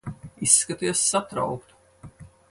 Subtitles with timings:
[0.45, 1.75] Izskaties satraukta.